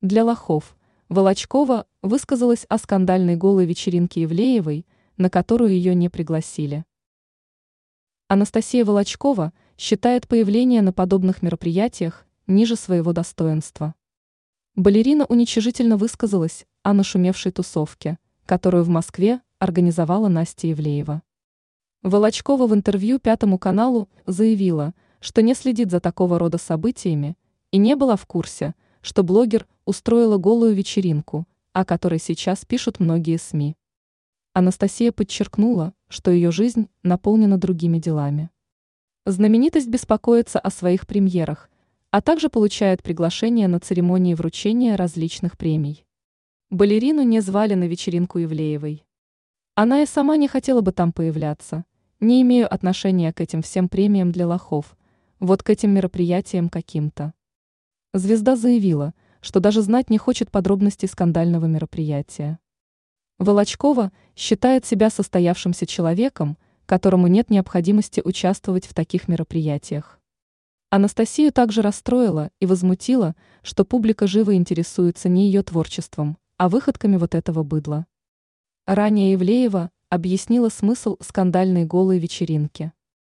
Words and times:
Для 0.00 0.24
лохов 0.24 0.76
Волочкова 1.08 1.84
высказалась 2.02 2.64
о 2.68 2.78
скандальной 2.78 3.34
голой 3.34 3.66
вечеринке 3.66 4.20
Евлеевой, 4.20 4.86
на 5.16 5.28
которую 5.28 5.72
ее 5.72 5.92
не 5.96 6.08
пригласили. 6.08 6.84
Анастасия 8.28 8.84
Волочкова 8.84 9.52
считает 9.76 10.28
появление 10.28 10.82
на 10.82 10.92
подобных 10.92 11.42
мероприятиях 11.42 12.28
ниже 12.46 12.76
своего 12.76 13.12
достоинства. 13.12 13.96
Балерина 14.76 15.26
уничижительно 15.26 15.96
высказалась 15.96 16.64
о 16.84 16.92
нашумевшей 16.92 17.50
тусовке, 17.50 18.20
которую 18.46 18.84
в 18.84 18.88
Москве 18.88 19.40
организовала 19.58 20.28
Настя 20.28 20.68
Евлеева. 20.68 21.22
Волочкова 22.04 22.68
в 22.68 22.72
интервью 22.72 23.18
Пятому 23.18 23.58
каналу 23.58 24.08
заявила, 24.26 24.94
что 25.18 25.42
не 25.42 25.54
следит 25.54 25.90
за 25.90 25.98
такого 25.98 26.38
рода 26.38 26.56
событиями 26.56 27.36
и 27.72 27.78
не 27.78 27.96
была 27.96 28.14
в 28.14 28.26
курсе, 28.26 28.76
что 29.00 29.22
блогер 29.22 29.66
устроила 29.84 30.38
голую 30.38 30.74
вечеринку, 30.74 31.46
о 31.72 31.84
которой 31.84 32.18
сейчас 32.18 32.64
пишут 32.64 33.00
многие 33.00 33.38
СМИ. 33.38 33.76
Анастасия 34.52 35.12
подчеркнула, 35.12 35.94
что 36.08 36.30
ее 36.30 36.50
жизнь 36.50 36.88
наполнена 37.02 37.58
другими 37.58 37.98
делами. 37.98 38.50
Знаменитость 39.26 39.88
беспокоится 39.88 40.58
о 40.58 40.70
своих 40.70 41.06
премьерах, 41.06 41.70
а 42.10 42.22
также 42.22 42.48
получает 42.48 43.02
приглашения 43.02 43.68
на 43.68 43.78
церемонии 43.78 44.34
вручения 44.34 44.96
различных 44.96 45.58
премий. 45.58 46.06
Балерину 46.70 47.22
не 47.22 47.40
звали 47.40 47.74
на 47.74 47.84
вечеринку 47.84 48.42
Ивлеевой. 48.42 49.04
Она 49.74 50.02
и 50.02 50.06
сама 50.06 50.36
не 50.36 50.48
хотела 50.48 50.80
бы 50.80 50.92
там 50.92 51.12
появляться. 51.12 51.84
Не 52.20 52.42
имею 52.42 52.72
отношения 52.72 53.32
к 53.32 53.40
этим 53.40 53.62
всем 53.62 53.88
премиям 53.88 54.32
для 54.32 54.46
лохов, 54.46 54.96
вот 55.38 55.62
к 55.62 55.70
этим 55.70 55.90
мероприятиям 55.90 56.68
каким-то. 56.68 57.32
Звезда 58.14 58.56
заявила, 58.56 59.12
что 59.42 59.60
даже 59.60 59.82
знать 59.82 60.08
не 60.08 60.16
хочет 60.16 60.50
подробностей 60.50 61.06
скандального 61.08 61.66
мероприятия. 61.66 62.58
Волочкова 63.38 64.12
считает 64.34 64.86
себя 64.86 65.10
состоявшимся 65.10 65.84
человеком, 65.84 66.56
которому 66.86 67.26
нет 67.26 67.50
необходимости 67.50 68.22
участвовать 68.24 68.86
в 68.86 68.94
таких 68.94 69.28
мероприятиях. 69.28 70.18
Анастасию 70.88 71.52
также 71.52 71.82
расстроила 71.82 72.50
и 72.60 72.66
возмутила, 72.66 73.36
что 73.62 73.84
публика 73.84 74.26
живо 74.26 74.54
интересуется 74.54 75.28
не 75.28 75.44
ее 75.44 75.62
творчеством, 75.62 76.38
а 76.56 76.70
выходками 76.70 77.18
вот 77.18 77.34
этого 77.34 77.62
быдла. 77.62 78.06
Ранее 78.86 79.32
Евлеева 79.32 79.90
объяснила 80.08 80.70
смысл 80.70 81.18
скандальной 81.20 81.84
голой 81.84 82.18
вечеринки. 82.18 82.92